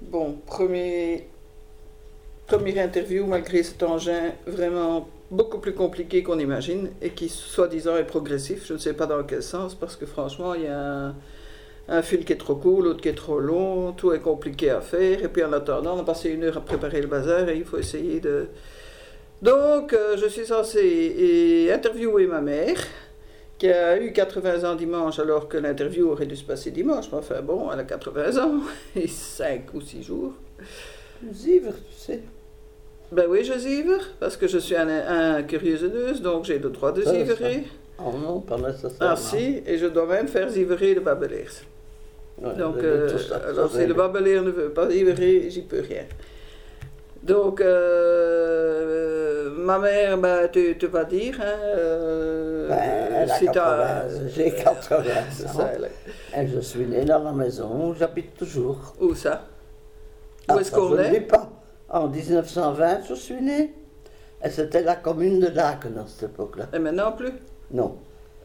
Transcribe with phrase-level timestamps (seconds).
[0.00, 1.26] Bon, premier,
[2.46, 8.04] première interview, malgré cet engin vraiment beaucoup plus compliqué qu'on imagine et qui, soi-disant, est
[8.04, 8.64] progressif.
[8.66, 11.14] Je ne sais pas dans quel sens, parce que franchement, il y a
[11.88, 14.80] un, fil qui est trop court, l'autre qui est trop long, tout est compliqué à
[14.80, 15.22] faire.
[15.22, 17.64] Et puis en attendant, on a passé une heure à préparer le bazar et il
[17.64, 18.46] faut essayer de.
[19.42, 22.76] Donc, euh, je suis censé interviewer ma mère,
[23.58, 27.06] qui a eu 80 ans dimanche, alors que l'interview aurait dû se passer dimanche.
[27.10, 28.60] Mais enfin, bon, elle a 80 ans
[28.96, 30.32] et 5 ou 6 jours.
[31.32, 32.20] Zivre, tu sais.
[33.10, 35.82] Ben oui, je zivre, parce que je suis un, un curieuse
[36.20, 37.64] donc j'ai le droit de Ça, zivrer.
[37.98, 38.96] Oh non, pas nécessairement.
[39.00, 41.64] Ah si, et je dois même faire zivrer le babeleers.
[42.40, 45.80] Ouais, Donc, euh, ça, alors ça, si le babeleer ne veut pas zivrer, j'y peux
[45.80, 46.04] rien.
[47.22, 49.17] Donc, euh,
[49.58, 52.78] ma mère, ben, tu, tu vas dire, hein, euh, Ben,
[53.22, 55.52] elle a si t'as- 80, j'ai 80 C'est ans.
[55.52, 58.94] ça, elle est- Et je suis née dans la maison où j'habite toujours.
[59.00, 59.42] Où ça?
[60.48, 61.48] Ah, Où est-ce ça, qu'on je ne dis est pas.
[61.90, 63.74] En 1920, je suis née.
[64.44, 66.66] Et c'était la commune de Laken à cette époque-là.
[66.72, 67.32] Et maintenant plus?
[67.72, 67.96] Non.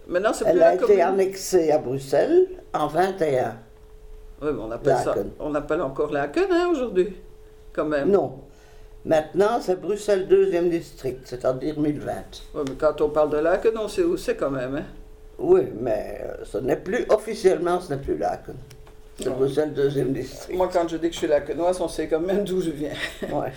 [0.07, 1.01] Maintenant, c'est plus Elle la a été commune?
[1.01, 3.55] annexée à Bruxelles en 21.
[4.41, 7.15] Oui, mais on appelle ça, on appelle encore Laken, hein, aujourd'hui,
[7.71, 8.09] quand même.
[8.11, 8.39] Non.
[9.05, 12.11] Maintenant, c'est Bruxelles 2e district, c'est-à-dire 1020.
[12.55, 14.85] Ouais, mais quand on parle de Laken, on sait où c'est quand même, hein?
[15.37, 18.55] Oui, mais euh, ce n'est plus, officiellement, ce n'est plus Laken.
[19.19, 19.29] C'est.
[19.29, 20.55] Bruxelles 2e district.
[20.57, 22.93] Moi, quand je dis que je suis Lakenoise, on sait quand même d'où je viens.
[23.31, 23.51] Ouais.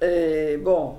[0.00, 0.94] Et bon,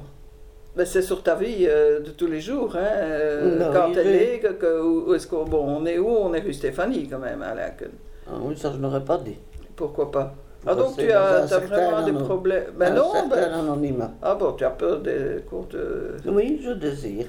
[0.75, 4.08] ben c'est sur ta vie euh, de tous les jours, hein, euh, Non, quand elle
[4.08, 6.09] est- est, que, que- où est-ce qu'on bon, on est où?
[6.09, 7.92] On est rue Stéphanie quand même à Laken.
[8.27, 9.38] Ah oui, ça je n'aurais pas dit.
[9.75, 10.36] Pourquoi pas?
[10.65, 14.11] Ah donc tu as, vraiment des problèmes Ben Un non, certain ben, anonymat.
[14.21, 16.17] ah bon, tu as peur des cours de...
[16.25, 17.27] Oui, je désire.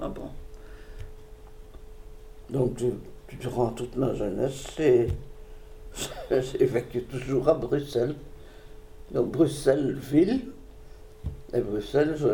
[0.00, 0.28] Ah bon.
[2.48, 2.92] Donc, tu,
[3.40, 4.66] durant toute ma jeunesse,
[6.30, 8.14] j'ai vécu toujours à Bruxelles.
[9.10, 10.40] Donc, Bruxelles-Ville.
[11.52, 12.26] Et Bruxelles, je...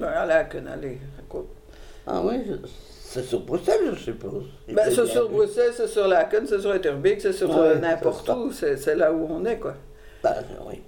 [0.00, 1.46] Ben, à allez, raconte.
[2.06, 2.54] Ah oui, je-
[3.04, 4.44] c'est sur Bruxelles, je suppose.
[4.68, 5.34] Ben, c'est sur vu.
[5.36, 8.36] Bruxelles, c'est sur Laken, c'est sur Etterbeek, c'est sur Ouais, euh, n'importe ça.
[8.38, 9.74] où, c'est là où on est, quoi.
[10.22, 10.34] Ben,
[10.66, 10.80] oui.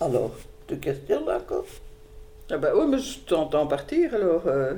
[0.00, 0.32] Alors,
[0.66, 1.64] tu questionnes encore?
[2.50, 4.42] Ah ben oui, mais je t'entends partir, alors...
[4.46, 4.74] euh,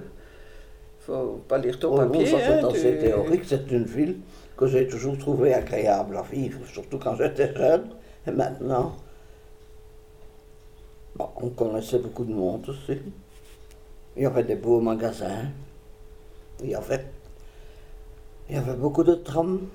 [1.01, 4.17] faut pas lire ton bon, papier, ça c'est hein, assez tu- théorique, c'est une ville
[4.57, 7.89] que j'ai toujours trouvée agréable à vivre, surtout quand j'étais jeune.
[8.27, 8.97] Et maintenant,
[11.17, 12.99] bon, on connaissait beaucoup de monde aussi.
[14.17, 15.47] Il y avait des beaux magasins.
[16.63, 17.05] Il y avait,
[18.49, 19.67] il y avait beaucoup de trams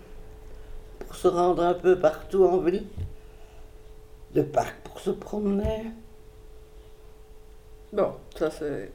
[1.00, 2.86] pour se rendre un peu partout en ville.
[4.34, 5.86] De parcs pour se promener.
[7.92, 8.92] Bon, ça c'est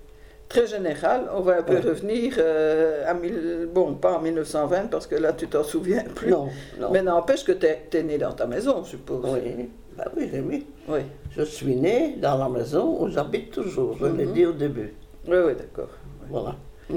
[0.48, 1.28] très général.
[1.34, 1.80] On va un peu Ouais.
[1.80, 6.30] revenir euh, à mille- bon, pas en 1920 parce que là tu t'en souviens plus.
[6.30, 6.90] Non, non.
[6.92, 9.24] Mais n'empêche que tu es, né dans ta maison, je suppose.
[9.34, 10.64] Oui, bah oui, mis.
[10.88, 11.00] Oui,
[11.36, 14.32] Je suis né dans la maison où j'habite toujours, je l'ai Mhm.
[14.32, 14.94] dit au début.
[15.26, 15.90] Oui, oui, d'accord.
[16.28, 16.56] Voilà.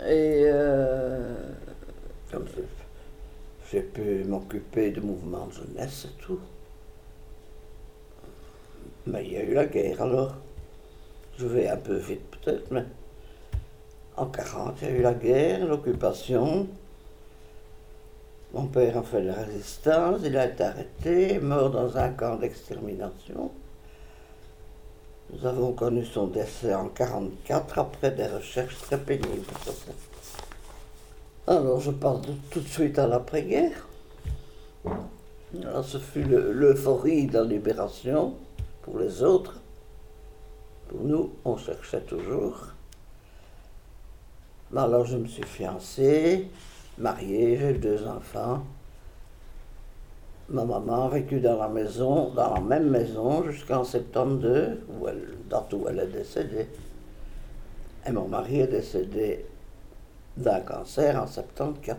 [0.00, 1.34] Et euh,
[2.30, 2.60] Comme ça,
[3.70, 6.38] j'ai pu m'occuper de mouvements de jeunesse et tout.
[9.06, 10.34] Mais il y a eu la guerre alors.
[11.38, 12.84] Je vais un peu vite peut-être, mais
[14.16, 16.66] en 40, il y a eu la guerre, l'occupation.
[18.54, 23.50] Mon père a fait la résistance, il a été arrêté, mort dans un camp d'extermination.
[25.32, 29.44] Nous avons connu son décès en 44 après des recherches très pénibles.
[31.46, 33.86] Alors je de- tout de suite à l'après-guerre.
[35.62, 38.34] Alors, ce fut le- l'euphorie de la libération
[38.82, 39.60] pour les autres.
[40.88, 42.66] Pour nous, on cherchait toujours.
[44.70, 46.48] Mais alors je me suis fiancé,
[46.98, 48.64] marié, j'ai eu deux enfants.
[50.48, 55.34] Ma maman a vécu dans la maison, dans la même maison jusqu'en 72, où elle,
[55.50, 56.68] date où elle est décédée.
[58.06, 59.44] Et mon mari est décédé
[60.36, 61.98] d'un cancer en 74,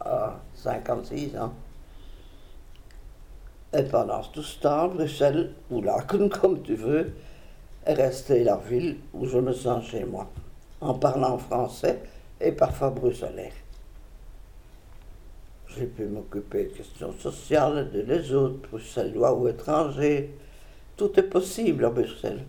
[0.00, 1.52] à 56 ans.
[3.76, 7.12] Et pendant tout ce temps, Bruxelles, ou Laken, comme tu veux,
[7.84, 10.30] est restée la ville où je me sens chez moi,
[10.80, 12.00] en parlant français
[12.40, 13.52] et parfois bruxelais.
[15.76, 20.30] J'ai pu m'occuper de questions sociales, de les autres, bruxellois ou étrangers.
[20.96, 22.44] Tout est possible à Bruxelles.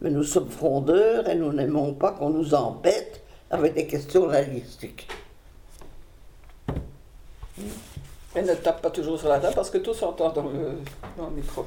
[0.00, 5.06] Mais nous sommes frondeurs et nous n'aimons pas qu'on nous embête avec des questions linguistiques.
[8.36, 10.78] et ne tape pas toujours sur la table parce que tout s'entend dans le,
[11.16, 11.66] dans le micro.